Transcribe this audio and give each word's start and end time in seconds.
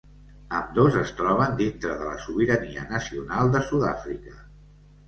Ambdós 0.59 0.95
es 1.01 1.13
troben 1.19 1.53
dintre 1.61 1.99
de 2.01 2.09
la 2.09 2.17
sobirania 2.27 2.87
nacional 2.97 3.57
de 3.59 3.67
Sud-àfrica. 3.71 4.39